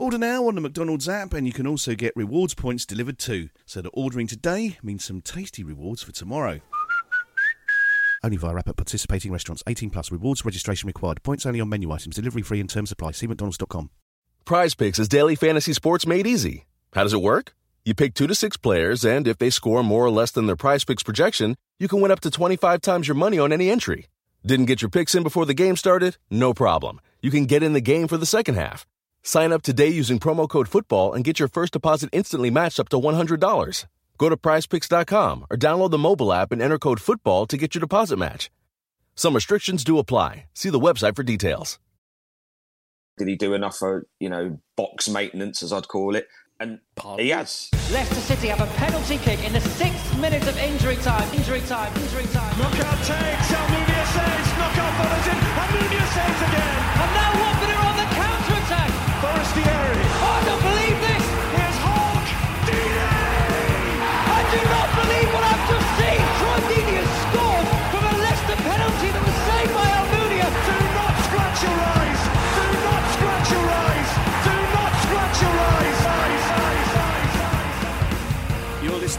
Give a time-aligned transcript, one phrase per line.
[0.00, 3.50] Order now on the McDonald's app, and you can also get rewards points delivered too.
[3.66, 6.60] So that ordering today means some tasty rewards for tomorrow.
[8.24, 9.62] Only via app at participating restaurants.
[9.66, 10.10] 18 plus.
[10.10, 11.22] Rewards registration required.
[11.22, 12.16] Points only on menu items.
[12.16, 13.10] Delivery free and terms apply.
[13.10, 13.90] See mcdonalds.com.
[14.46, 16.64] Prize Picks is daily fantasy sports made easy.
[16.94, 17.54] How does it work?
[17.84, 20.56] You pick two to six players, and if they score more or less than their
[20.56, 24.06] Prize Picks projection, you can win up to 25 times your money on any entry.
[24.46, 26.16] Didn't get your picks in before the game started?
[26.30, 27.02] No problem.
[27.20, 28.86] You can get in the game for the second half.
[29.22, 32.88] Sign up today using promo code FOOTBALL and get your first deposit instantly matched up
[32.90, 33.86] to $100.
[34.18, 37.80] Go to prizepicks.com or download the mobile app and enter code FOOTBALL to get your
[37.80, 38.50] deposit match.
[39.14, 40.46] Some restrictions do apply.
[40.54, 41.78] See the website for details.
[43.18, 46.26] Did he do enough for, you know, box maintenance, as I'd call it?
[46.58, 46.80] And
[47.18, 47.68] he has.
[47.90, 51.34] Leicester City have a penalty kick in the sixth minute of injury time.
[51.34, 52.54] Injury time, injury time.
[52.58, 56.79] Knockaert takes, Almunia saves, Knockaert follows in, Almunia saves again.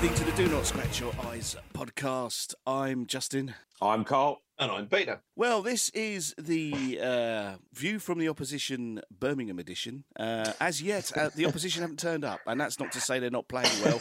[0.01, 2.55] Listening to the Do Not Scratch Your Eyes podcast.
[2.65, 3.53] I'm Justin.
[3.79, 4.41] I'm Carl.
[4.61, 5.19] And I'm Peter.
[5.35, 10.03] Well, this is the uh, view from the opposition Birmingham edition.
[10.19, 13.31] Uh, as yet, uh, the opposition haven't turned up, and that's not to say they're
[13.31, 13.99] not playing well.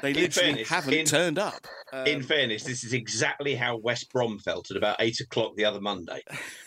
[0.00, 1.66] They literally fairness, haven't in- turned up.
[1.92, 5.66] Um, In fairness, this is exactly how West Brom felt at about eight o'clock the
[5.66, 6.22] other Monday,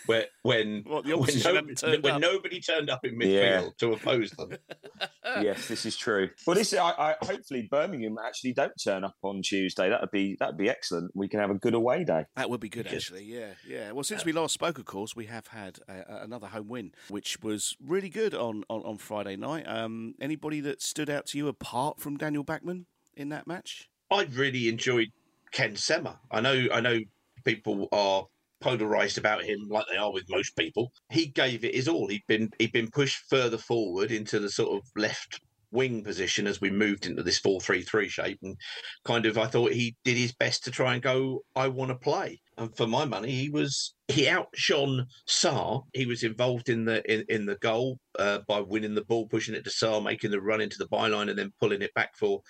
[0.06, 2.20] where when What, the when, no- turned when up?
[2.20, 3.68] nobody turned up in midfield Yeah.
[3.80, 4.52] to oppose them.
[5.42, 6.30] yes, this is true.
[6.46, 9.88] Well, this I, I hopefully Birmingham actually don't turn up on Tuesday.
[9.90, 11.10] That'd be that'd be excellent.
[11.16, 12.24] We can have a good away day.
[12.36, 13.24] That would be good, actually.
[13.24, 13.92] Yeah, yeah.
[13.92, 17.40] Well, since we last spoke, of course, we have had a, another home win, which
[17.42, 19.66] was really good on, on, on Friday night.
[19.66, 22.86] Um, anybody that stood out to you apart from Daniel Bachmann
[23.16, 23.88] in that match?
[24.10, 25.08] I really enjoyed
[25.52, 26.18] Ken Sema.
[26.30, 27.00] I know, I know,
[27.44, 28.26] people are
[28.60, 30.92] polarized about him like they are with most people.
[31.10, 32.08] He gave it his all.
[32.08, 35.40] He'd been he'd been pushed further forward into the sort of left
[35.70, 38.56] wing position as we moved into this 4-3-3 shape and
[39.04, 41.94] kind of I thought he did his best to try and go I want to
[41.94, 47.02] play and for my money he was he outshone Sarr he was involved in the
[47.12, 50.40] in, in the goal uh, by winning the ball pushing it to Sarr making the
[50.40, 52.42] run into the byline and then pulling it back for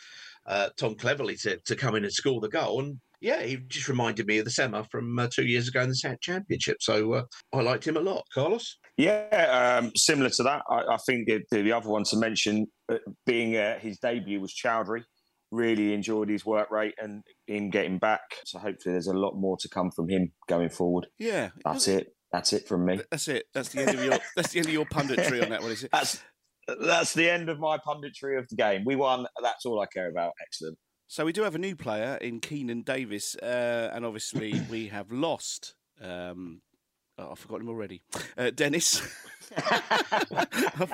[0.48, 2.80] uh, Tom Cleverley to, to come in and score the goal.
[2.80, 5.90] And yeah, he just reminded me of the Sema from uh, two years ago in
[5.90, 6.78] the Sa- Championship.
[6.80, 8.24] So uh, I liked him a lot.
[8.32, 8.78] Carlos?
[8.96, 10.62] Yeah, um, similar to that.
[10.70, 14.54] I, I think the, the other one to mention, uh, being uh, his debut, was
[14.54, 15.02] Choudhury.
[15.50, 18.20] Really enjoyed his work rate and him getting back.
[18.44, 21.06] So hopefully, there's a lot more to come from him going forward.
[21.18, 22.14] Yeah, That's it.
[22.32, 23.00] That's it from me.
[23.10, 23.46] That's it.
[23.54, 24.18] That's the end of your.
[24.36, 25.90] that's the end of your punditry on that one, is it?
[25.90, 26.22] That's
[26.80, 28.84] that's the end of my punditry of the game.
[28.84, 29.26] We won.
[29.42, 30.32] That's all I care about.
[30.46, 30.76] Excellent.
[31.06, 35.10] So we do have a new player in Keinan Davis, uh, and obviously we have
[35.10, 35.74] lost.
[36.02, 36.60] Um,
[37.18, 38.02] oh, I've forgotten him already.
[38.36, 39.02] Uh, Dennis.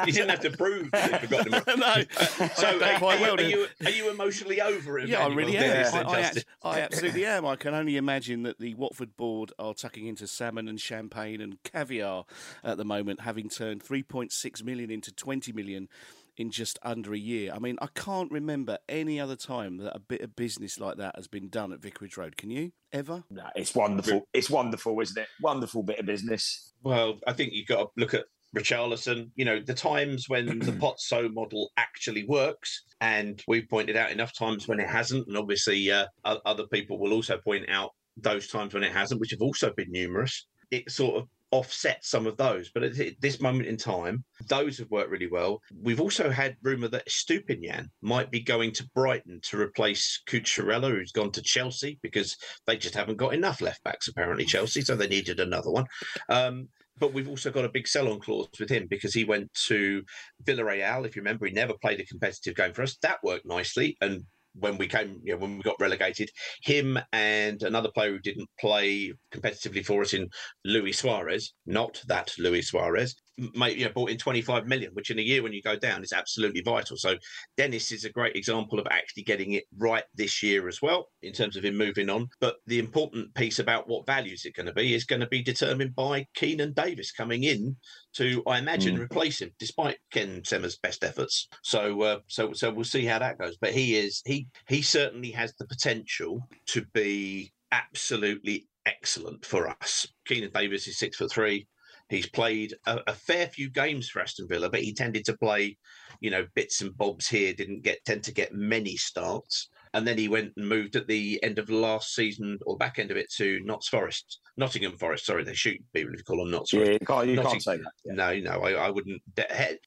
[0.07, 1.63] You didn't have to prove that you forgot him.
[1.81, 5.09] no, So are, quite are, you, are, you, emotionally over it?
[5.09, 5.95] Yeah, I really am.
[5.95, 7.45] I, I, act- I absolutely am.
[7.47, 11.63] I can only imagine that the Watford board are tucking into salmon and champagne and
[11.65, 12.25] caviar
[12.63, 15.89] at the moment, having turned 3.6 million into 20 million
[16.37, 17.53] in just under a year.
[17.55, 21.17] I mean, I can't remember any other time that a bit of business like that
[21.17, 22.37] has been done at Vicarage Road.
[22.37, 23.25] Can you ever?
[23.31, 24.29] No, it's wonderful.
[24.33, 25.29] It's wonderful, isn't it?
[25.41, 26.73] Wonderful bit of business.
[26.83, 29.31] Well, I think you've got to look at Richarlison.
[29.37, 34.37] You know, the times when the Pozzo model actually works and we've pointed out enough
[34.37, 38.75] times when it hasn't, and obviously uh, other people will also point out those times
[38.75, 40.47] when it hasn't, which have also been numerous.
[40.71, 42.69] It sort of offset some of those.
[42.75, 45.63] But at this moment in time, those have worked really well.
[45.81, 51.13] We've also had rumour that Estupiñán might be going to Brighton to replace Cucurella, who's
[51.13, 52.37] gone to Chelsea because
[52.67, 55.87] they just haven't got enough left backs, apparently, Chelsea, so they needed another one.
[56.29, 56.69] Um,
[56.99, 60.03] but we've also got a big sell-on clause with him because he went to
[60.43, 61.07] Villarreal.
[61.07, 62.97] If you remember, he never played a competitive game for us.
[63.03, 64.25] That worked nicely, and
[64.55, 66.31] when we came, you know, when we got relegated,
[66.63, 70.29] him and another player who didn't play competitively for us in
[70.65, 73.15] Luis Suarez, not that Luis Suarez,
[73.55, 76.03] made, you know, bought in 25 million, which in a year when you go down
[76.03, 76.97] is absolutely vital.
[76.97, 77.17] So
[77.57, 81.33] Dennis is a great example of actually getting it right this year as well in
[81.33, 82.29] terms of him moving on.
[82.41, 85.43] But the important piece about what values it going to be is going to be
[85.43, 87.77] determined by Keinan Davis coming in
[88.15, 89.03] to, I imagine, mm.
[89.03, 91.49] replace him, despite Ken Sema's best efforts.
[91.63, 93.57] So, uh, so, so we'll see how that goes.
[93.61, 100.07] But he is he he certainly has the potential to be absolutely excellent for us.
[100.29, 101.67] Keinan Davis is six foot three.
[102.09, 105.79] He's played a, a, fair few games for Aston Villa, but he tended to play,
[106.21, 107.55] you know, bits and bobs here.
[107.55, 111.43] Didn't get tend to get many starts, and then he went and moved at the
[111.43, 115.25] end of last season or back end of it to Notts Forest, Nottingham Forest.
[115.25, 116.73] Sorry, they shoot people if you call them Notts.
[116.73, 117.93] Yeah, you can't, you can't say that.
[118.05, 118.15] Yeah.
[118.15, 119.23] No, no, I, I wouldn't.
[119.39, 119.79] I,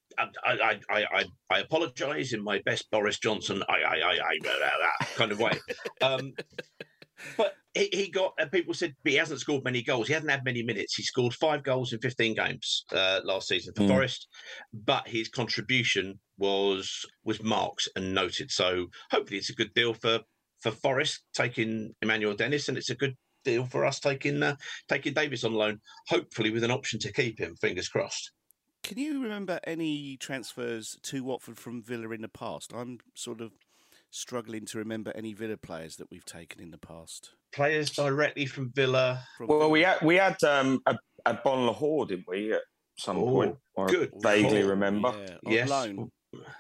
[0.44, 4.20] I, I, I, I apologise in my best Boris Johnson, I, I, I,
[5.00, 5.52] I kind of way.
[6.02, 6.34] Um,
[7.38, 10.08] but he, he got uh, people said he hasn't scored many goals.
[10.08, 10.96] He hasn't had many minutes.
[10.96, 13.88] He scored five goals in 15 games uh, last season for mm.
[13.90, 14.28] Forest,
[14.74, 18.52] but his contribution was was marked and noted.
[18.52, 20.20] So hopefully it's a good deal for
[20.60, 24.56] for Forest taking Emmanuel Dennis, and it's a good deal for us taking uh,
[24.90, 25.80] taking Davis on loan.
[26.08, 27.56] Hopefully with an option to keep him.
[27.56, 28.32] Fingers crossed.
[28.84, 32.72] Can you remember any transfers to Watford from Villa in the past?
[32.74, 33.52] I'm sort of
[34.18, 37.32] struggling to remember any Villa players that we've taken in the past.
[37.54, 39.24] Players directly from Villa.
[39.38, 39.70] From well, Villa.
[39.70, 42.62] we had we had um, a, Agbonlahor, didn't we, at
[42.98, 43.56] some Ooh, point?
[43.88, 44.12] good.
[44.18, 45.14] vaguely remember.
[45.44, 45.70] Yeah, yes.
[45.70, 46.12] loan.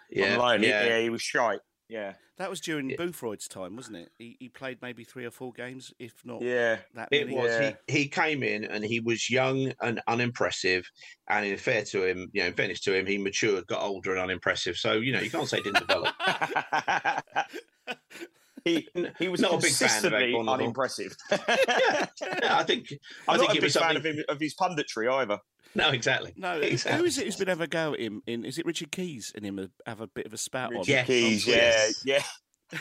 [0.09, 0.63] Yeah, on loan.
[0.63, 0.83] Yeah.
[0.83, 1.59] He, yeah, he was shite.
[1.89, 2.97] Yeah, that was during yeah.
[2.97, 4.11] Boothroyd's time, wasn't it?
[4.17, 6.41] He, he played maybe three or four games, if not.
[6.41, 7.45] Yeah, that it was.
[7.45, 7.73] Yeah.
[7.87, 10.89] He he came in and he was young and unimpressive,
[11.27, 14.11] and in fair to him, you know, in fairness to him, he matured, got older
[14.11, 14.77] and unimpressive.
[14.77, 16.13] So you know, you can't say he didn't develop.
[18.67, 18.87] he
[19.19, 21.15] he was not a big fan of unimpressive.
[21.31, 21.37] yeah,
[22.21, 22.93] yeah, I think
[23.27, 25.39] I'm I think not a big fan of, him, of his punditry either.
[25.75, 26.33] No, exactly.
[26.35, 26.99] No, exactly.
[26.99, 28.21] who is it who's been ever go at him?
[28.25, 30.87] In is it Richard Keys and him have a bit of a spout Richard on?
[30.87, 31.07] Yes.
[31.07, 32.23] Keys, oh, yeah, yeah.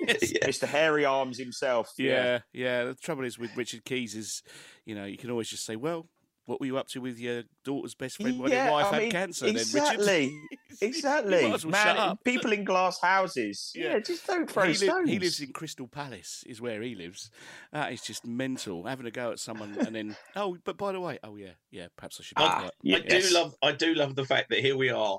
[0.00, 0.46] yeah.
[0.46, 0.66] Mr.
[0.66, 1.92] Hairy Arms himself.
[1.98, 2.84] Yeah, yeah, yeah.
[2.84, 4.42] The trouble is with Richard Keys is,
[4.84, 6.08] you know, you can always just say, well,
[6.48, 8.92] what were you up to with your daughter's best friend when yeah, your wife I
[8.94, 9.46] had mean, cancer?
[9.48, 10.32] Exactly,
[10.80, 11.44] then, exactly.
[11.44, 13.70] well Man, people in glass houses.
[13.74, 15.06] Yeah, yeah just don't throw he stones.
[15.06, 17.30] Li- he lives in Crystal Palace, is where he lives.
[17.70, 18.86] That is just mental.
[18.86, 21.88] Having a go at someone and then, oh, but by the way, oh yeah, yeah,
[21.96, 22.38] perhaps I should.
[22.38, 25.18] Ah, I do love, I do love the fact that here we are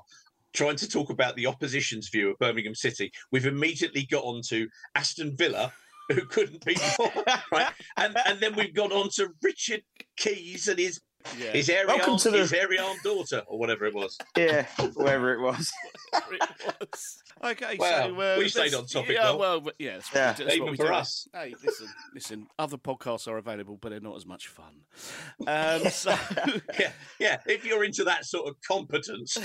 [0.52, 3.12] trying to talk about the opposition's view of Birmingham City.
[3.30, 4.66] We've immediately got on to
[4.96, 5.72] Aston Villa
[6.10, 7.12] who couldn't be more,
[7.52, 7.72] right?
[7.96, 9.82] And and then we've gone on to Richard
[10.16, 11.00] Keys and his
[11.38, 11.52] yeah.
[11.52, 12.38] His hairy, Welcome armed, to the...
[12.38, 14.18] his hairy armed daughter, or whatever it was.
[14.36, 15.72] Yeah, whatever it was.
[16.14, 17.22] it was.
[17.42, 19.16] Okay, well, so uh, we stayed on topic.
[19.16, 20.32] Yeah, well, yeah, that's, yeah.
[20.32, 20.92] That's even for do.
[20.92, 21.28] us.
[21.32, 22.46] Hey, listen, listen.
[22.58, 24.82] Other podcasts are available, but they're not as much fun.
[25.46, 26.14] Um, so,
[26.78, 27.38] yeah, yeah.
[27.46, 29.36] If you're into that sort of competence.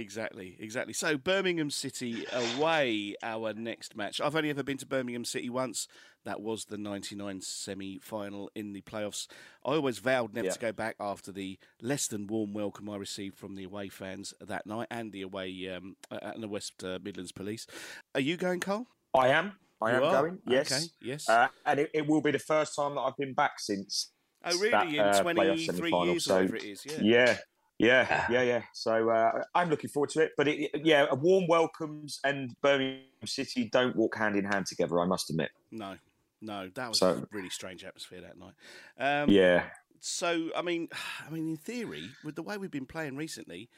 [0.00, 0.94] Exactly, exactly.
[0.94, 4.20] So Birmingham City away, our next match.
[4.20, 5.86] I've only ever been to Birmingham City once.
[6.24, 9.26] That was the 99 semi final in the playoffs.
[9.64, 10.52] I always vowed never yeah.
[10.52, 14.32] to go back after the less than warm welcome I received from the away fans
[14.40, 17.66] that night and the away um, and the West uh, Midlands police.
[18.14, 18.86] Are you going, Carl?
[19.14, 19.52] I am.
[19.82, 20.22] I you am are?
[20.22, 20.38] going.
[20.46, 20.72] Yes.
[20.72, 20.84] Okay.
[21.02, 21.28] Yes.
[21.28, 24.12] Uh, and it, it, will be the first time that I've been back since.
[24.44, 24.70] Oh, really?
[24.70, 26.86] That, in uh, 23 years, so, whatever it is.
[26.86, 26.98] Yeah.
[27.02, 27.36] Yeah.
[27.80, 28.62] Yeah, yeah, yeah.
[28.74, 30.32] So uh, I'm looking forward to it.
[30.36, 35.00] But it, yeah, a warm welcomes and Birmingham City don't walk hand in hand together.
[35.00, 35.50] I must admit.
[35.70, 35.96] No,
[36.42, 38.52] no, that was so, a really strange atmosphere that night.
[38.98, 39.64] Um, yeah.
[40.00, 40.88] So I mean,
[41.26, 43.70] I mean, in theory, with the way we've been playing recently,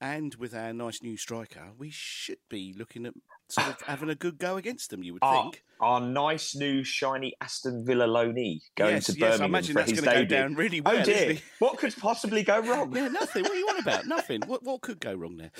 [0.00, 3.14] and with our nice new striker, we should be looking at
[3.48, 5.02] sort of having a good go against them.
[5.02, 9.20] You would our, think our nice new shiny Aston Villa loanee going yes, to yes,
[9.20, 10.96] Birmingham I imagine for that's his to go down really well.
[10.98, 12.94] Oh dear, what could possibly go wrong?
[12.94, 13.42] yeah, nothing.
[13.42, 14.06] What are you on about?
[14.06, 14.42] nothing.
[14.46, 15.52] What what could go wrong there?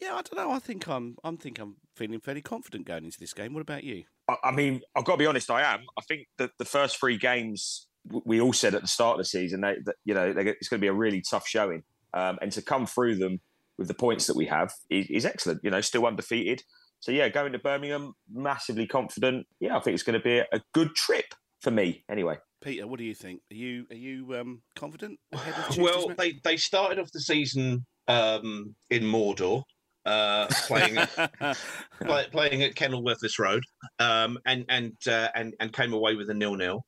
[0.00, 0.50] Yeah, I don't know.
[0.50, 3.54] I think I'm I'm think I'm feeling fairly confident going into this game.
[3.54, 4.04] What about you?
[4.28, 5.50] I, I mean, I've got to be honest.
[5.50, 5.80] I am.
[5.96, 7.86] I think that the first three games
[8.24, 10.80] we all said at the start of the season that, that you know it's going
[10.80, 11.82] to be a really tough showing,
[12.14, 13.40] um, and to come through them
[13.78, 15.60] with the points that we have is, is excellent.
[15.62, 16.62] You know, still undefeated.
[17.00, 19.46] So yeah, going to Birmingham, massively confident.
[19.60, 21.26] Yeah, I think it's going to be a, a good trip
[21.60, 22.04] for me.
[22.10, 22.38] Anyway.
[22.60, 23.40] Peter, what do you think?
[23.52, 25.18] Are you are you um, confident?
[25.78, 29.62] well, they they started off the season um, in Mordor,
[30.04, 30.96] uh, playing
[32.00, 33.62] play, playing at Kenilworth this road,
[34.00, 36.84] um, and and uh, and and came away with a nil nil.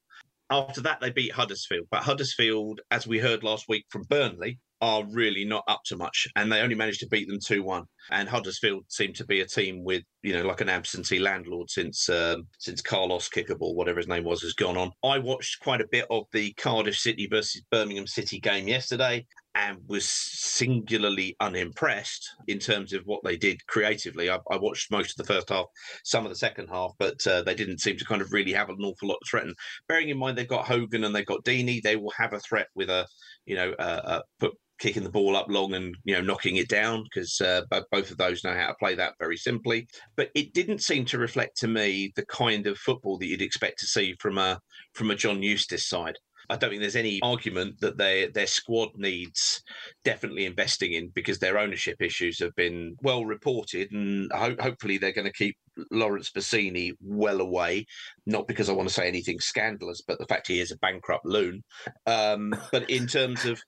[0.50, 5.04] After that, they beat Huddersfield, but Huddersfield, as we heard last week from Burnley, are
[5.10, 7.84] really not up to much, and they only managed to beat them two one.
[8.10, 12.08] And Huddersfield seem to be a team with you know like an absentee landlord since
[12.08, 14.90] um, since Carlos Kickable, whatever his name was, has gone on.
[15.04, 19.78] I watched quite a bit of the Cardiff City versus Birmingham City game yesterday, and
[19.88, 24.30] was singularly unimpressed in terms of what they did creatively.
[24.30, 25.66] I, I watched most of the first half,
[26.04, 28.68] some of the second half, but uh, they didn't seem to kind of really have
[28.68, 29.54] an awful lot to threaten.
[29.88, 32.68] Bearing in mind they've got Hogan and they've got Deeney, they will have a threat
[32.74, 33.06] with a
[33.46, 37.04] you know uh, put kicking the ball up long and you know knocking it down
[37.04, 39.86] because uh, both of those know how to play that very simply.
[40.16, 43.78] But it didn't seem to reflect to me the kind of football that you'd expect
[43.80, 44.60] to see from a
[44.94, 46.18] from a John Eustace side.
[46.50, 49.62] I don't think there's any argument that they, their squad needs
[50.04, 55.12] definitely investing in because their ownership issues have been well reported, and ho- hopefully they're
[55.12, 55.56] going to keep
[55.92, 57.86] Laurence Bassini well away.
[58.26, 61.24] Not because I want to say anything scandalous, but the fact he is a bankrupt
[61.24, 61.62] loon.
[62.06, 63.60] Um, but in terms of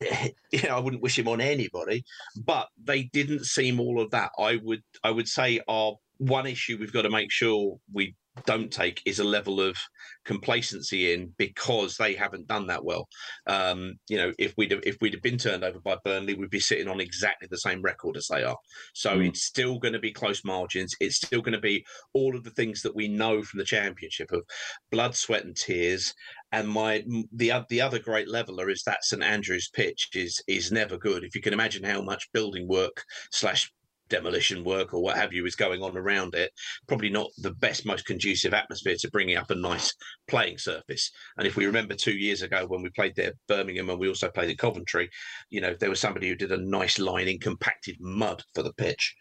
[0.00, 2.04] you know, I wouldn't wish him on anybody,
[2.36, 4.30] but they didn't seem all of that.
[4.38, 8.14] I would, I would say, our one issue we've got to make sure we
[8.46, 9.76] don't take is a level of
[10.24, 13.06] complacency in because they haven't done that well.
[13.46, 16.50] Um, you know, if we'd have, if we'd have been turned over by Burnley, we'd
[16.50, 18.56] be sitting on exactly the same record as they are.
[18.94, 19.28] So mm.
[19.28, 20.94] it's still going to be close margins.
[21.00, 21.84] It's still going to be
[22.14, 24.42] all of the things that we know from the Championship of
[24.90, 26.14] blood, sweat, and tears.
[26.52, 30.96] And my the the other great leveler is that St Andrews pitch is is never
[30.96, 31.24] good.
[31.24, 33.70] If you can imagine how much building work slash
[34.12, 36.52] demolition work or what have you is going on around it,
[36.86, 39.92] probably not the best, most conducive atmosphere to bringing up a nice
[40.28, 41.10] playing surface.
[41.38, 44.28] And if we remember two years ago when we played there, Birmingham, and we also
[44.28, 45.08] played at Coventry,
[45.50, 48.74] you know, there was somebody who did a nice line in compacted mud for the
[48.74, 49.16] pitch.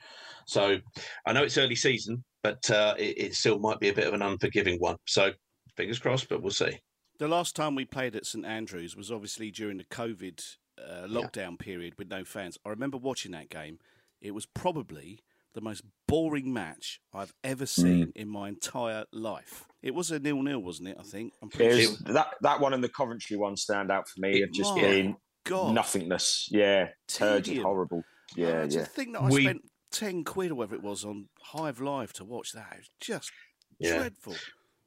[0.46, 0.78] So
[1.26, 4.14] I know it's early season, but uh, it, it still might be a bit of
[4.14, 4.98] an unforgiving one.
[5.08, 5.32] So
[5.78, 6.78] fingers crossed, but we'll see.
[7.20, 10.44] The last time we played at St Andrews was obviously during the COVID
[10.78, 11.56] uh, lockdown yeah.
[11.60, 12.58] period with no fans.
[12.66, 13.80] I remember watching that game
[14.22, 15.20] it was probably
[15.54, 18.12] the most boring match I've ever seen mm.
[18.16, 19.66] in my entire life.
[19.82, 20.98] It was a nil-nil, wasn't it?
[21.00, 21.34] I think.
[21.42, 21.96] I'm pretty sure.
[22.06, 24.42] that that one and the Coventry one stand out for me.
[24.42, 25.74] It, of just being God.
[25.74, 26.48] nothingness.
[26.52, 28.04] Yeah, turgid, horrible.
[28.36, 28.82] Yeah, yeah.
[28.82, 29.44] To think that I we...
[29.44, 29.62] spent
[29.92, 32.74] ten quid or whatever it was on Hive Live to watch that.
[32.74, 33.32] It was just
[33.80, 33.98] yeah.
[33.98, 34.36] dreadful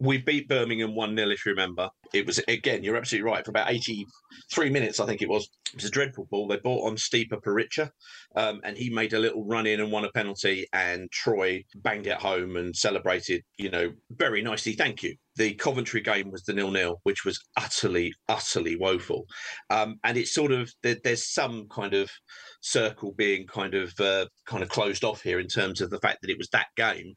[0.05, 1.89] we beat Birmingham 1 0, if you remember.
[2.13, 3.45] It was, again, you're absolutely right.
[3.45, 5.49] For about 83 minutes, I think it was.
[5.69, 6.47] It was a dreadful ball.
[6.47, 7.91] They brought on Stipe Perica,
[8.37, 10.67] um, and he made a little run in and won a penalty.
[10.73, 14.75] And Troy banged it home and celebrated, you know, very nicely.
[14.75, 15.17] Thank you.
[15.37, 19.27] The Coventry game was the nil nil, which was utterly, utterly woeful.
[19.71, 22.09] Um, and it's sort of, there, there's some kind of
[22.61, 26.19] circle being kind of, uh, kind of closed off here in terms of the fact
[26.23, 27.15] that it was that game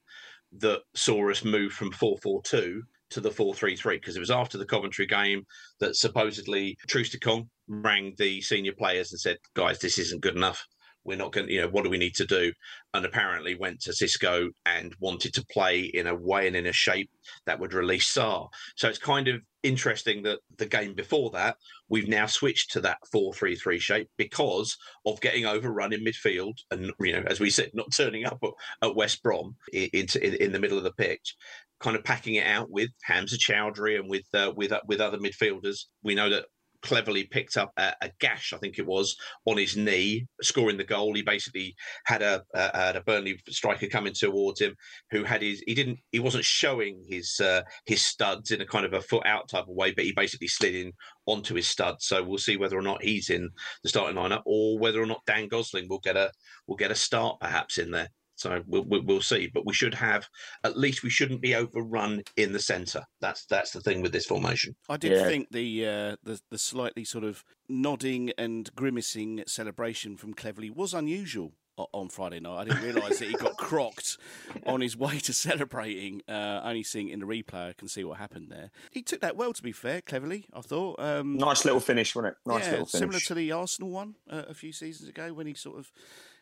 [0.60, 5.06] that saw us move from 4-4-2 to the 4-3-3 because it was after the Coventry
[5.06, 5.46] game
[5.80, 10.66] that supposedly Troost-Ekong rang the senior players and said, guys, this isn't good enough.
[11.08, 12.52] We're not going to, you know, what do we need to do?
[12.94, 16.74] And apparently went to Xisco and wanted to play in a way and in a
[16.74, 17.10] shape
[17.46, 18.50] that would release Sarr.
[18.76, 21.56] So it's kind of interesting that the game before that,
[21.90, 27.14] we've now switched to that 4-3-3 shape because of getting overrun in midfield and, you
[27.14, 28.44] know, as we said, not turning up
[28.82, 31.36] at, West Brom into in, in, the middle of the pitch,
[31.80, 35.20] kind of packing it out with Hamza Choudhury and with uh, with uh, with other
[35.20, 35.86] midfielders.
[36.04, 36.46] We know that
[36.88, 39.16] Cleverley picked up a, a, gash, I think it was,
[39.46, 41.14] on his knee, scoring the goal.
[41.14, 41.76] He basically
[42.06, 44.76] had a, a, had a Burnley striker coming towards him
[45.12, 48.86] who had his he didn't he wasn't showing his uh, his studs in a kind
[48.86, 50.94] of a foot out type of way, but he basically slid in
[51.26, 52.06] onto his studs.
[52.06, 53.50] So we'll see whether or not he's in
[53.84, 56.32] the starting lineup or whether or not Dan Gosling will get a
[56.68, 58.10] will get a start perhaps in there.
[58.38, 60.28] So we'll, we'll see, but we should have
[60.64, 63.04] at least we shouldn't be overrun in the centre.
[63.20, 64.76] That's that's the thing with this formation.
[64.90, 65.26] I did yeah.
[65.26, 70.94] think the, uh, the the slightly sort of nodding and grimacing celebration from Cleverley was
[70.94, 71.54] unusual
[71.94, 72.62] on Friday night.
[72.62, 74.18] I didn't realise that he got crocked
[74.66, 76.22] on his way to celebrating.
[76.28, 78.72] Uh, only seeing it in the replay, I can see what happened there.
[78.92, 81.00] He took that well, to be fair, Cleverley, I thought.
[81.00, 82.50] Um, nice little finish, wasn't it?
[82.50, 83.00] Nice yeah, little finish.
[83.00, 85.92] Similar to the Arsenal one uh, a few seasons ago when he sort of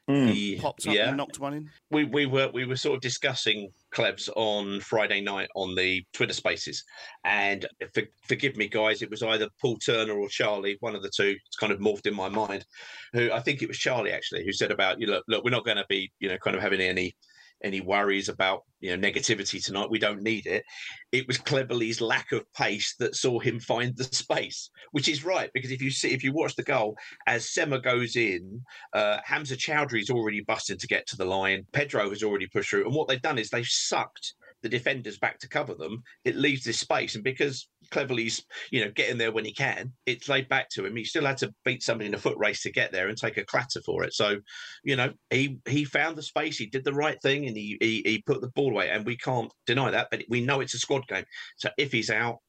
[0.07, 0.27] Hmm.
[0.27, 1.07] He popped up yeah.
[1.07, 1.69] and knocked one in.
[1.89, 6.33] we we were we were sort of discussing Klebs on Friday night on the Twitter
[6.33, 6.83] Spaces,
[7.24, 11.09] and for, forgive me, guys, it was either Paul Turner or Charlie, one of the
[11.09, 11.35] two.
[11.47, 12.65] It's kind of morphed in my mind.
[13.13, 15.65] Who I think it was Charlie actually, who said about you know, look, we're not
[15.65, 17.15] going to be you know kind of having any
[17.65, 19.89] any worries about you know negativity tonight.
[19.89, 20.63] We don't need it.
[21.12, 25.50] It was Cleverley's lack of pace that saw him find the space, which is right
[25.53, 26.95] because if you see if you watch the goal
[27.27, 28.62] as Sema goes in,
[28.93, 31.65] uh, Hamza Choudhury's already busted to get to the line.
[31.74, 35.39] Pedro has already pushed through, and what they've done is they've sucked the defenders back
[35.39, 36.01] to cover them.
[36.24, 40.30] It leaves this space, and because Cleverley's you know getting there when he can, it's
[40.30, 40.96] laid back to him.
[40.96, 43.38] He still had to beat somebody in a foot race to get there and take
[43.38, 44.13] a clatter for it.
[44.13, 44.38] So,
[44.84, 48.01] you know, he he found the space, he did the right thing, and he he,
[48.06, 48.89] he put the ball away.
[48.89, 51.25] And we can't deny that, but we know it's a squad game.
[51.58, 52.39] So if he's out,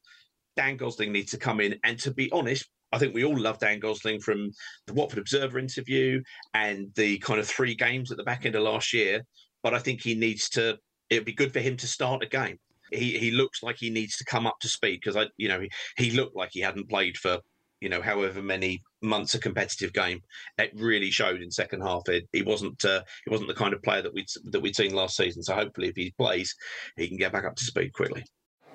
[0.55, 1.75] Dan Gosling needs to come in.
[1.83, 4.51] And to be honest, I think we all love Dan Gosling from
[4.85, 6.21] the Watford Observer interview
[6.53, 9.23] and the kind of three games at the back end of last year.
[9.63, 10.77] But I think he needs to.
[11.09, 12.57] It'd be good for him to start a game.
[12.91, 15.59] He he looks like he needs to come up to speed because I you know
[15.59, 17.39] he, he looked like he hadn't played for
[17.81, 20.21] you know however many months a competitive game.
[20.57, 22.07] It really showed in second half.
[22.09, 24.93] It, he wasn't uh, he wasn't the kind of player that we'd that we'd seen
[24.93, 25.43] last season.
[25.43, 26.55] So hopefully if he plays,
[26.95, 28.23] he can get back up to speed quickly.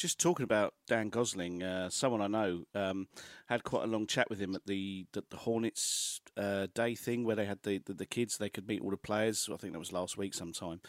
[0.00, 3.08] Just talking about Dan Gosling, uh, someone I know um,
[3.48, 7.22] had quite a long chat with him at the the, the Hornets uh, day thing
[7.22, 8.38] where they had the, the, the kids.
[8.38, 9.46] They could meet all the players.
[9.52, 10.80] I think that was last week sometime.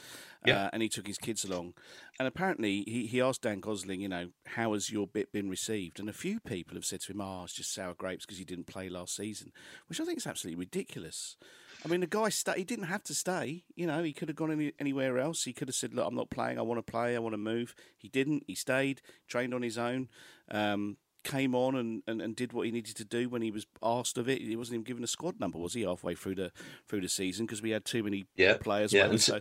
[0.46, 0.64] Yeah.
[0.64, 1.74] Uh, and he took his kids along.
[2.20, 6.00] And apparently he, he asked Dan Gosling, you know, how has your bit been received?
[6.00, 8.46] And a few people have said to him, oh, it's just sour grapes because he
[8.46, 9.52] didn't play last season,
[9.90, 11.36] which I think is absolutely ridiculous.
[11.84, 13.64] I mean, the guy sta He didn't have to stay.
[13.76, 15.44] You know, he could have gone any, anywhere else.
[15.44, 16.60] He could have said, "Look, I'm not playing.
[16.60, 17.16] I want to play.
[17.16, 18.44] I want to move." He didn't.
[18.48, 20.10] He stayed, trained on his own,
[20.50, 23.66] um, came on and, and, and did what he needed to do when he was
[23.82, 24.42] asked of it.
[24.42, 25.82] He wasn't even given a squad number, was he?
[25.82, 26.52] Halfway through the
[26.88, 28.94] through the season because we had too many Yeah, players.
[28.94, 29.40] yeah, and so-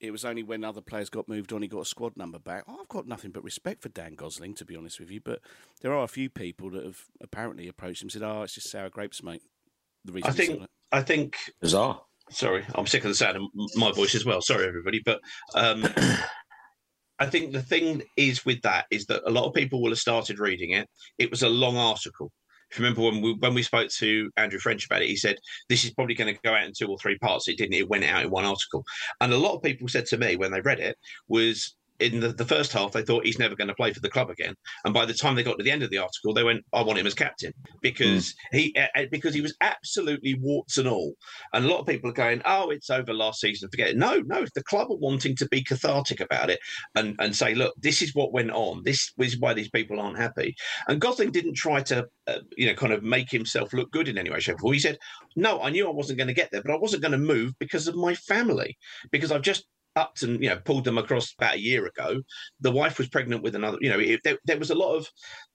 [0.00, 2.64] it was only when other players got moved on he got a squad number back.
[2.66, 5.20] I've got nothing but respect for Dan Gosling, to be honest with you.
[5.20, 5.40] But
[5.80, 8.68] there are a few people that have apparently approached him and said, "Oh, it's just
[8.68, 9.42] sour grapes, mate."
[10.04, 10.62] The reason I think.
[10.92, 12.00] I think bizarre.
[12.30, 13.42] Sorry, I'm sick of the sound of
[13.76, 14.40] my voice as well.
[14.40, 15.20] Sorry, everybody, but
[15.54, 15.86] um,
[17.18, 19.98] I think the thing is with that is that a lot of people will have
[19.98, 20.88] started reading it.
[21.18, 22.32] It was a long article.
[22.70, 25.36] If you remember when we when we spoke to Andrew French about it, he said
[25.68, 27.48] this is probably going to go out in two or three parts.
[27.48, 27.74] It didn't.
[27.74, 28.84] It went out in one article,
[29.20, 30.96] and a lot of people said to me when they read it
[31.28, 34.10] was in the, the first half they thought he's never going to play for the
[34.10, 36.44] club again, and by the time they got to the end of the article, they
[36.44, 40.88] went, "I want him as captain because he uh, because he was absolutely warts and
[40.88, 41.14] all."
[41.52, 44.20] And a lot of people are going, "Oh, it's over last season, forget it." No,
[44.26, 46.60] no, the club are wanting to be cathartic about it
[46.94, 48.82] and and say, "Look, this is what went on.
[48.84, 50.54] This is why these people aren't happy."
[50.88, 54.18] And Gosling didn't try to, uh, you know, kind of make himself look good in
[54.18, 54.74] any way, shape, or form.
[54.74, 54.98] He said,
[55.36, 57.52] "No, I knew I wasn't going to get there, but I wasn't going to move
[57.58, 58.76] because of my family,
[59.10, 62.22] because I've just." And you know pulled them across about a year ago.
[62.60, 63.78] The wife was pregnant with another.
[63.80, 65.06] You know, it, there, there was a lot of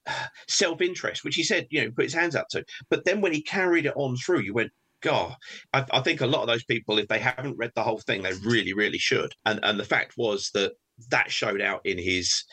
[0.06, 2.64] uh, self-interest, which he said, you know, put his hands up to.
[2.90, 4.72] But then when he carried it on through, you went,
[5.02, 5.36] God,
[5.74, 8.22] I, I think a lot of those people, if they haven't read the whole thing,
[8.22, 9.34] they really, really should.
[9.46, 10.74] And and the fact was that
[11.10, 12.44] that showed out in his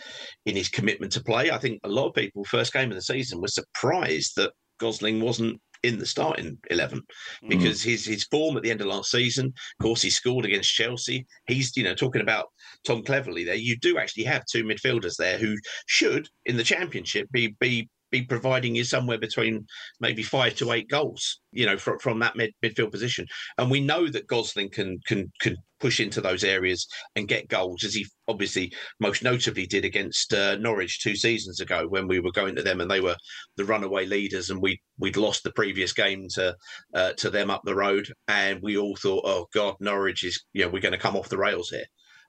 [0.47, 1.51] in his commitment to play.
[1.51, 5.21] I think a lot of people, first game of the season, were surprised that Gosling
[5.21, 7.01] wasn't in the starting eleven
[7.43, 7.49] mm.
[7.49, 9.47] because his his form at the end of last season.
[9.47, 11.27] Of course, he scored against Chelsea.
[11.47, 12.47] He's you know talking about
[12.87, 13.55] Tom Cleverley there.
[13.55, 18.23] You do actually have two midfielders there who should in the Championship be be be
[18.23, 19.67] providing you somewhere between
[20.01, 23.27] maybe five to eight goals, you know, from, from that mid, midfield position.
[23.59, 26.87] And we know that Gosling can can can push into those areas
[27.17, 31.87] and get goals, as he obviously most notably did against uh, Norwich two seasons ago
[31.89, 33.17] when we were going to them and they were
[33.57, 36.57] the runaway leaders and we we'd lost the previous game to
[36.95, 40.63] uh, to them up the road and we all thought, oh God, Norwich is you
[40.63, 41.87] know we're going to come off the rails here.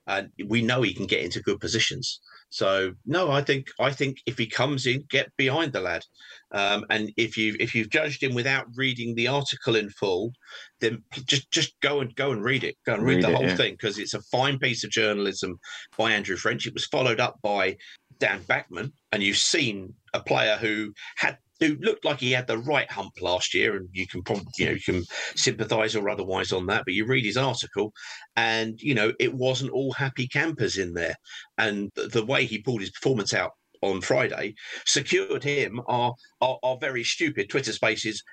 [0.08, 2.20] And we know he can get into good positions.
[2.50, 6.04] So no, I think I think if he comes in, get behind the lad.
[6.52, 10.32] Um, and if you if you've judged him without reading the article in full,
[10.80, 12.76] then just just go and go and read it.
[12.86, 13.56] Go and read, Read the it, whole yeah.
[13.56, 15.60] thing because it's a fine piece of journalism
[15.98, 16.68] by Andrew French.
[16.68, 17.76] It was followed up by
[18.20, 22.58] Dan Backman, and you've seen a player who had who looked like he had the
[22.58, 25.04] right hump last year, and you can probably you know you can
[25.36, 26.84] sympathise or otherwise on that.
[26.86, 27.94] But you read his article,
[28.36, 31.16] and you know it wasn't all happy campers in there,
[31.58, 36.78] and the, way he pulled his performance out on Friday secured him our, our our
[36.80, 38.24] very stupid Twitter Spaces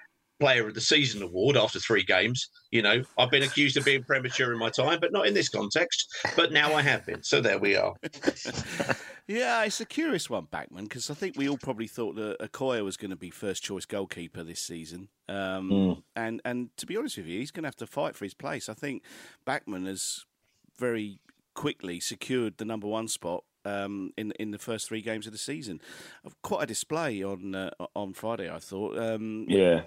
[0.42, 2.48] Player of the Season award after three games.
[2.72, 5.48] You know, I've been accused of being premature in my time, but not in this
[5.48, 6.12] context.
[6.34, 7.22] But now I have been.
[7.22, 7.94] So there we are.
[9.28, 12.82] yeah, it's a curious one, Bachmann, because I think we all probably thought that Okoye
[12.82, 15.10] was going to be first choice goalkeeper this season.
[15.28, 16.02] Um, mm.
[16.16, 18.34] And and to be honest with you, he's going to have to fight for his
[18.34, 18.68] place.
[18.68, 19.04] I think
[19.44, 20.26] Bachmann has
[20.76, 21.20] very
[21.54, 25.38] quickly secured the number one spot um, in in the first three games of the
[25.38, 25.80] season.
[26.42, 28.98] Quite a display on uh, on Friday, I thought.
[28.98, 29.82] Um, yeah.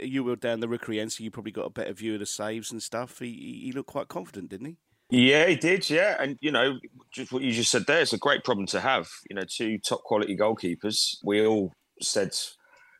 [0.00, 2.26] You were down the rookery end, so you probably got a better view of the
[2.26, 3.18] saves and stuff.
[3.18, 4.76] He, he looked quite confident, didn't he?
[5.10, 5.90] Yeah, he did.
[5.90, 6.78] Yeah, and you know,
[7.12, 9.08] just what you just said there, it's a great problem to have.
[9.28, 11.16] You know, two top quality goalkeepers.
[11.24, 12.36] We all said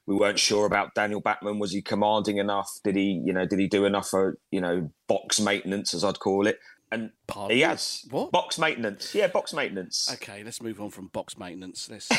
[0.07, 1.61] we weren't sure about Daniel Bachmann.
[1.61, 2.68] Was he commanding enough?
[2.83, 6.18] Did he, you know, did he do enough for you know box maintenance, as I'd
[6.18, 6.59] call it?
[6.92, 7.57] And Pardon?
[7.57, 9.14] he has what box maintenance?
[9.14, 10.11] Yeah, box maintenance.
[10.14, 11.88] Okay, let's move on from box maintenance.
[11.88, 12.09] Let's.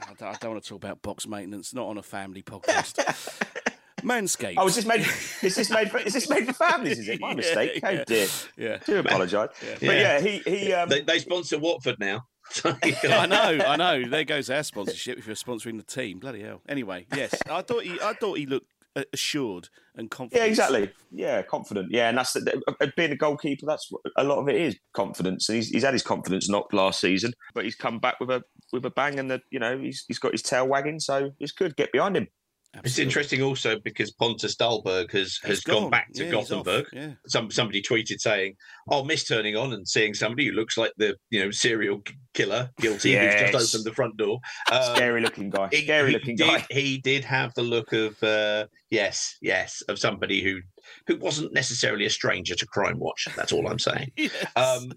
[0.00, 1.74] Uh, I, don't, I, don't, want to talk about box maintenance.
[1.74, 2.98] Not on a family podcast.
[4.02, 4.54] Manscaped.
[4.56, 5.06] Oh, is this made?
[5.42, 5.90] Is this made?
[5.90, 6.98] For, is this made for families?
[6.98, 7.80] Is it my mistake?
[7.82, 8.26] Yeah, oh dear.
[8.56, 8.78] Yeah.
[8.84, 9.50] Do apologise.
[9.62, 9.74] Yeah.
[9.80, 10.72] But yeah, he he.
[10.72, 12.26] Um, they, they sponsor Watford now.
[12.64, 14.08] I know, I know.
[14.08, 15.18] There goes our sponsorship.
[15.18, 16.62] If you're sponsoring the team, bloody hell.
[16.68, 18.72] Anyway, yes, I thought he, I thought he looked
[19.12, 20.42] assured and confident.
[20.42, 20.90] Yeah, exactly.
[21.10, 21.88] Yeah, confident.
[21.90, 23.66] Yeah, and that's the, uh, being a goalkeeper.
[23.66, 25.48] That's a lot of it is confidence.
[25.48, 28.42] And he's, he's had his confidence knocked last season, but he's come back with a
[28.72, 31.00] with a bang, and the you know he's he's got his tail wagging.
[31.00, 31.76] So it's good.
[31.76, 32.28] Get behind him.
[32.74, 32.90] Absolutely.
[32.90, 35.82] It's interesting also because Pontus Dahlberg has, has gone.
[35.82, 36.86] gone back to yeah, Gothenburg.
[36.92, 37.12] Yeah.
[37.26, 38.56] Some somebody tweeted saying,
[38.90, 42.02] "I'll miss turning on and seeing somebody who looks like the you know serial
[42.34, 43.40] killer guilty yes.
[43.40, 45.68] who's just opened the front door." Um, Scary looking guy.
[45.72, 46.66] He, Scary looking did, guy.
[46.68, 50.60] He did have the look of uh, yes, yes, of somebody who
[51.06, 53.28] who wasn't necessarily a stranger to Crime Watch.
[53.36, 54.10] That's all I'm saying.
[54.16, 54.32] yes.
[54.56, 54.92] um,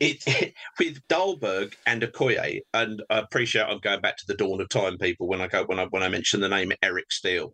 [0.00, 4.60] it, it, with Dahlberg and Okoye, and I appreciate I'm going back to the dawn
[4.60, 5.28] of time, people.
[5.28, 7.52] When I go when I when I mention the name Eric Steele,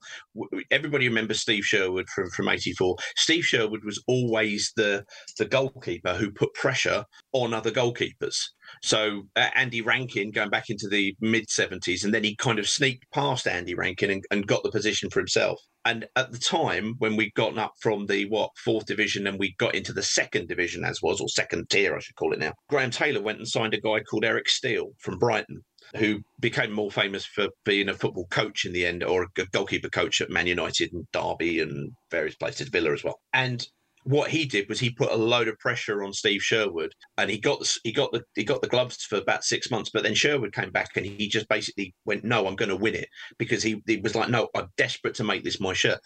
[0.70, 2.96] everybody remembers Steve Sherwood from from '84.
[3.16, 5.04] Steve Sherwood was always the
[5.38, 8.38] the goalkeeper who put pressure on other goalkeepers.
[8.82, 12.68] So uh, Andy Rankin going back into the mid 70s, and then he kind of
[12.68, 15.60] sneaked past Andy Rankin and, and, got the position for himself.
[15.84, 19.54] And at the time when we'd gotten up from the what fourth division and we
[19.58, 22.52] got into the second division, as was or second tier, I should call it now,
[22.68, 25.62] Graham Taylor went and signed a guy called Eric Steele from Brighton.
[25.96, 29.90] Who became more famous for being a football coach in the end, or a goalkeeper
[29.90, 33.20] coach at Man United and Derby and various places, Villa as well.
[33.34, 33.64] And
[34.04, 37.38] what he did was he put a load of pressure on Steve Sherwood, and he
[37.38, 39.90] got the he got the he got the gloves for about six months.
[39.92, 42.94] But then Sherwood came back, and he just basically went, "No, I'm going to win
[42.94, 46.00] it," because he, he was like, "No, I'm desperate to make this my shirt."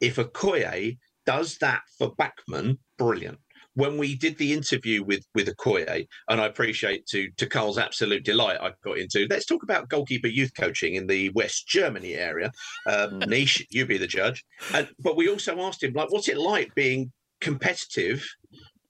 [0.00, 3.38] If Okoye does that for Bachmann, brilliant.
[3.76, 8.24] When we did the interview with with Okoye, and I appreciate to to Carl's absolute
[8.24, 9.26] delight, I got into.
[9.30, 12.50] Let's talk about goalkeeper youth coaching in the West Germany area.
[12.86, 13.28] Um, mm.
[13.28, 14.44] Niche, you be the judge.
[14.72, 18.24] And, but we also asked him, like, what's it like being competitive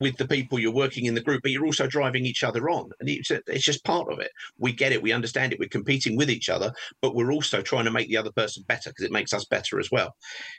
[0.00, 2.90] with the people you're working in the group, but you're also driving each other on.
[3.00, 4.30] And it's, it's just part of it.
[4.58, 5.02] We get it.
[5.02, 5.58] We understand it.
[5.58, 8.90] We're competing with each other, but we're also trying to make the other person better
[8.90, 10.14] because it makes us better as well.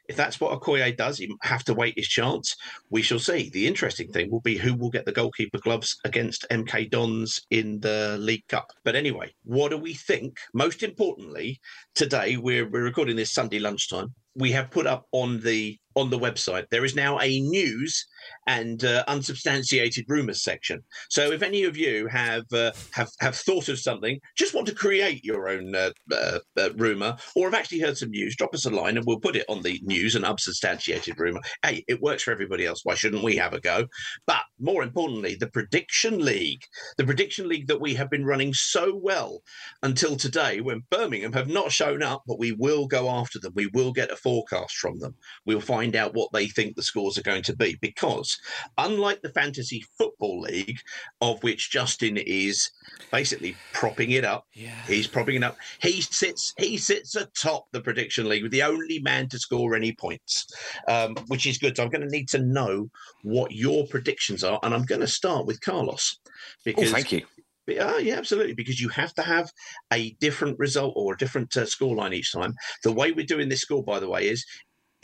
[0.07, 2.55] If that's what Okoye does, he have to wait his chance.
[2.89, 3.49] We shall see.
[3.49, 7.79] The interesting thing will be who will get the goalkeeper gloves against MK Dons in
[7.81, 8.71] the League Cup.
[8.83, 10.39] But anyway, what do we think?
[10.53, 11.59] Most importantly,
[11.93, 14.13] today we're, we're recording this Sunday lunchtime.
[14.35, 16.65] We have put up on the on the website.
[16.69, 18.05] There is now a news
[18.47, 20.81] and uh, unsubstantiated rumors section.
[21.09, 24.75] So if any of you have uh, have have thought of something, just want to
[24.75, 28.65] create your own uh, uh, uh, rumor, or have actually heard some news, drop us
[28.65, 31.41] a line and we'll put it on the news and unsubstantiated rumor.
[31.63, 32.81] Hey, it works for everybody else.
[32.83, 33.85] Why shouldn't we have a go?
[34.25, 36.61] But more importantly, the prediction league,
[36.97, 39.41] the prediction league that we have been running so well
[39.83, 43.53] until today, when Birmingham have not shown up, but we will go after them.
[43.55, 45.15] We will get a forecast from them.
[45.45, 48.37] We'll find out what they think the scores are going to be because
[48.77, 50.79] unlike the Fantasy Football League,
[51.19, 52.71] of which Justin is
[53.11, 54.81] basically propping it up, yeah.
[54.87, 55.57] he's propping it up.
[55.81, 59.91] He sits he sits atop the prediction league with the only man to score any
[59.91, 60.47] points,
[60.87, 61.75] um, which is good.
[61.75, 62.89] So I'm going to need to know
[63.23, 66.19] what your predictions are, and I'm going to start with Carlos
[66.63, 66.89] because.
[66.89, 67.23] Oh, thank you.
[67.67, 68.53] Uh, yeah, absolutely.
[68.53, 69.51] Because you have to have
[69.91, 72.53] a different result or a different uh, scoreline each time.
[72.83, 74.45] The way we're doing this score, by the way, is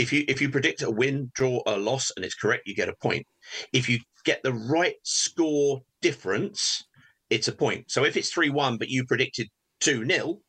[0.02, 2.90] if you if you predict a win, draw, a loss, and it's correct, you get
[2.90, 3.26] a point.
[3.72, 6.84] If you get the right score difference,
[7.30, 7.92] it's a point.
[7.92, 9.48] So if it's three one, but you predicted
[9.80, 10.40] two 0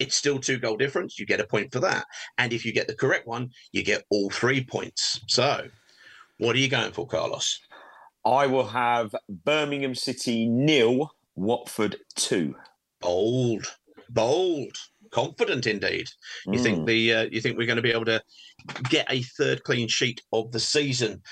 [0.00, 1.18] it's still two goal difference.
[1.18, 2.04] You get a point for that.
[2.36, 5.20] And if you get the correct one, you get all three points.
[5.28, 5.68] So,
[6.38, 7.60] what are you going for, Carlos?
[8.24, 12.56] I will have Birmingham City nil, Watford two.
[13.00, 13.66] Bold,
[14.10, 14.76] bold.
[15.14, 16.08] Confident indeed.
[16.44, 16.62] You Mm.
[16.62, 18.20] think the uh, you think we're going to be able to
[18.90, 21.22] get a third clean sheet of the season?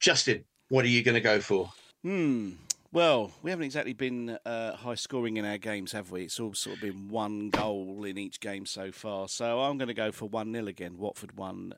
[0.00, 1.70] Justin, what are you going to go for?
[2.02, 2.52] Hmm.
[2.92, 6.24] Well, we haven't exactly been uh, high scoring in our games, have we?
[6.24, 9.28] It's all sort of been one goal in each game so far.
[9.28, 10.98] So I'm going to go for 1 0 again.
[10.98, 11.72] Watford 1,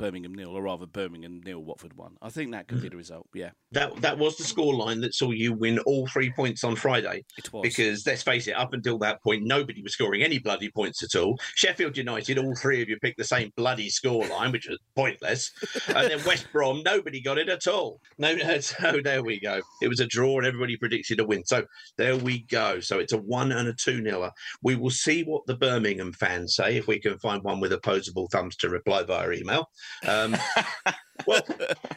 [0.00, 2.16] Birmingham nil, or rather Birmingham nil, Watford 1.
[2.22, 2.92] I think that could be mm.
[2.92, 3.50] the result, yeah.
[3.72, 7.22] That that was the scoreline that saw you win all three points on Friday.
[7.36, 7.60] It was.
[7.62, 11.20] Because let's face it, up until that point, nobody was scoring any bloody points at
[11.20, 11.38] all.
[11.54, 15.52] Sheffield United, all three of you picked the same bloody scoreline, which was pointless.
[15.88, 18.00] and then West Brom, nobody got it at all.
[18.16, 19.60] No, no, so there we go.
[19.82, 21.44] It was a draw, and everybody predicted a win.
[21.44, 21.64] So
[21.98, 22.80] there we go.
[22.80, 24.30] So it's a one and a two niler.
[24.62, 28.30] We will see what the Birmingham fans say if we can find one with opposable
[28.32, 29.68] thumbs to reply via email.
[30.06, 30.36] Um,
[31.26, 31.42] well,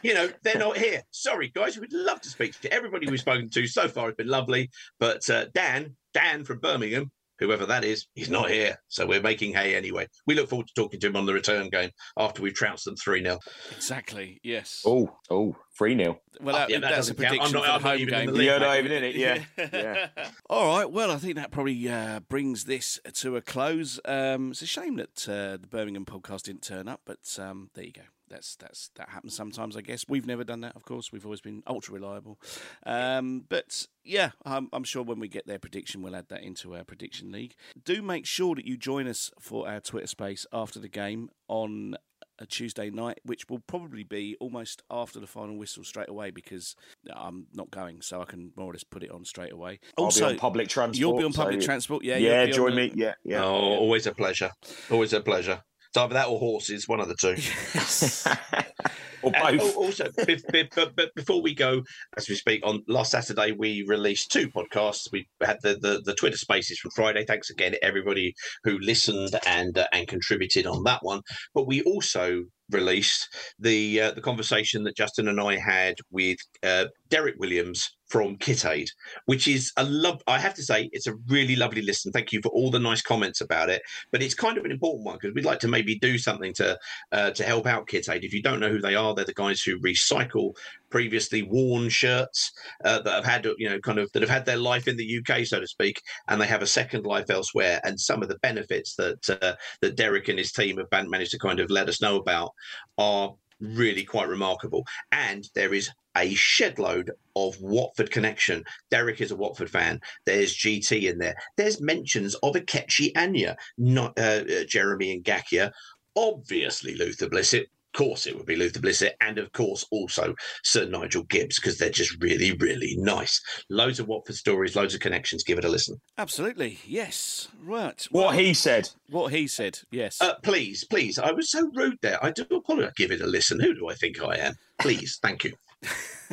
[0.02, 1.02] you know, they're not here.
[1.10, 1.78] Sorry, guys.
[1.78, 4.06] We'd love to speak to everybody we've spoken to so far.
[4.06, 8.76] Has been lovely, but uh, Dan, Dan from Birmingham, whoever that is, he's not here.
[8.88, 10.06] So we're making hay anyway.
[10.26, 12.96] We look forward to talking to him on the return game after we've trounced them
[12.96, 13.38] three 0
[13.76, 14.82] Exactly, yes.
[14.86, 16.20] Oh, oh, 3 0.
[16.40, 17.28] Well, that, yeah, that that's a doesn't count.
[17.30, 18.26] prediction I'm not- for I'm the not home even in game.
[18.26, 19.44] the league, You're not even in it, yeah.
[19.72, 20.28] yeah.
[20.48, 20.90] All right.
[20.90, 23.98] Well, I think that probably uh, brings this to a close.
[24.04, 27.84] Um, it's a shame that uh, the Birmingham podcast didn't turn up, but um, there
[27.84, 28.02] you go.
[28.34, 30.06] That's that's that happens sometimes, I guess.
[30.08, 31.12] We've never done that, of course.
[31.12, 32.40] We've always been ultra reliable.
[32.84, 36.74] Um, but yeah, I'm, I'm sure when we get their prediction, we'll add that into
[36.74, 37.54] our prediction league.
[37.84, 41.94] Do make sure that you join us for our Twitter space after the game on
[42.40, 46.74] a Tuesday night, which will probably be almost after the final whistle straight away because
[47.14, 49.78] I'm not going, so I can more or less put it on straight away.
[49.96, 50.98] I'll be on public transport.
[50.98, 52.16] You'll be on so- public transport, yeah.
[52.16, 52.92] Yeah, you'll be on join the- me.
[52.96, 53.44] Yeah, yeah.
[53.44, 54.50] Oh, always a pleasure.
[54.90, 55.62] Always a pleasure.
[55.94, 57.36] It's either that or horses, one of the two.
[59.22, 59.60] or both.
[59.60, 61.84] al- also, but, but before we go,
[62.16, 65.06] as we speak, on last Saturday we released two podcasts.
[65.12, 67.24] We had the, the, the Twitter Spaces from Friday.
[67.24, 71.20] Thanks again to everybody who listened and uh, and contributed on that one.
[71.54, 73.28] But we also released
[73.60, 78.64] the uh, the conversation that Justin and I had with uh, Derek Williams from Kit
[78.64, 78.88] Aid,
[79.24, 80.22] which is a love.
[80.28, 82.12] I have to say, it's a really lovely listen.
[82.12, 83.82] Thank you for all the nice comments about it.
[84.12, 86.78] But it's kind of an important one because we'd like to maybe do something to
[87.10, 88.22] uh, to help out Kit Aid.
[88.22, 90.52] If you don't know who they are, they're the guys who recycle
[90.90, 92.52] previously worn shirts
[92.84, 95.18] uh, that have had you know kind of that have had their life in the
[95.18, 97.80] UK, so to speak, and they have a second life elsewhere.
[97.82, 101.38] And some of the benefits that uh, that Derek and his team have managed to
[101.40, 102.52] kind of let us know about
[102.96, 104.86] are really quite remarkable.
[105.12, 108.64] And there is a shed load of Watford connection.
[108.90, 110.00] Derek is a Watford fan.
[110.26, 111.34] There's GT in there.
[111.56, 115.72] There's mentions of Ikechi Anya, not uh, uh, Jeremy Ngakia.
[116.16, 117.66] Obviously, Luther Blissett.
[117.94, 121.78] Of course, it would be Luther Blissett, and of course, also Sir Nigel Gibbs, because
[121.78, 123.40] they're just really, really nice.
[123.70, 125.44] Loads of Watford stories, loads of connections.
[125.44, 126.00] Give it a listen.
[126.18, 127.46] Absolutely, yes.
[127.62, 128.04] Right.
[128.10, 128.90] What well, he said.
[129.10, 130.20] What he said, yes.
[130.20, 131.20] Uh, please, please.
[131.20, 132.22] I was so rude there.
[132.24, 132.94] I do apologize.
[132.96, 133.60] Give it a listen.
[133.60, 134.54] Who do I think I am?
[134.80, 135.52] Please, thank you.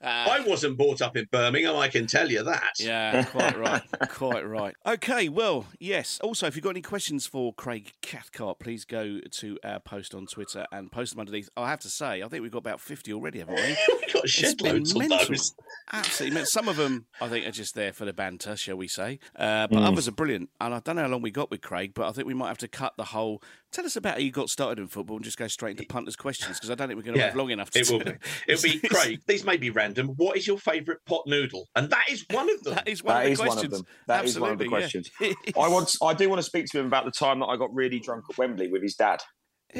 [0.00, 2.74] I wasn't brought up in Birmingham, I can tell you that.
[2.78, 3.82] Yeah, quite right.
[4.08, 4.74] quite right.
[4.86, 6.18] Okay, well, yes.
[6.22, 10.26] Also, if you've got any questions for Craig Cathcart, please go to our post on
[10.26, 11.48] Twitter and post them underneath.
[11.56, 13.62] I have to say, I think we've got about 50 already, haven't we?
[13.88, 15.54] we've got It's shed been loads of those.
[15.92, 16.34] Absolutely.
[16.36, 19.18] meant- Some of them, I think, are just there for the banter, shall we say.
[19.36, 19.86] Uh, but Mm.
[19.86, 20.50] others are brilliant.
[20.60, 22.48] And I don't know how long we got with Craig, but I think we might
[22.48, 23.40] have to cut the whole.
[23.70, 26.16] Tell us about how you got started in football and just go straight into punters'
[26.16, 28.12] questions because I don't think we're going to have long enough to it will be.
[28.46, 29.20] It'll be Craig.
[29.26, 30.08] These may be random.
[30.16, 31.66] What is your favourite pot noodle?
[31.74, 32.74] And that is one of them.
[32.74, 33.72] That is one That of the is one of questions.
[33.72, 33.86] them.
[34.06, 35.34] That is one of the Absolutely, yeah.
[35.34, 35.54] questions.
[35.58, 35.96] I want.
[36.02, 38.24] I do want to speak to him about the time that I got really drunk
[38.30, 39.20] at Wembley with his dad.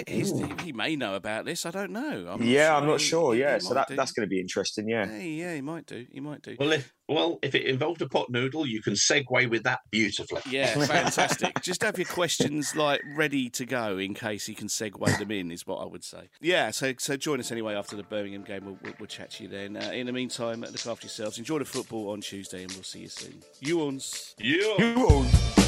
[0.07, 1.64] He's, he may know about this.
[1.64, 2.27] I don't know.
[2.31, 3.33] I'm yeah, I'm not sure.
[3.35, 3.96] he- Yeah, he so that do.
[3.96, 4.87] that's going to be interesting.
[4.87, 5.07] Yeah.
[5.11, 6.05] Yeah, yeah, he might do.
[6.12, 6.57] He might do.
[6.59, 10.42] Well, if well, if it involved a pot noodle, you can segue with that beautifully.
[10.51, 11.62] Yeah, fantastic.
[11.62, 15.51] Just have your questions like ready to go in case he can segue them in,
[15.51, 16.29] is what I would say.
[16.42, 18.66] Yeah, so so join us anyway after the Birmingham game.
[18.66, 19.79] We'll, we'll, we'll chat to you then.
[19.79, 21.38] Uh, in the meantime, look after yourselves.
[21.38, 23.42] Enjoy the football on Tuesday, and we'll see you soon.
[23.61, 24.35] You ons.
[24.38, 24.74] Yeah.
[24.92, 25.67] Sports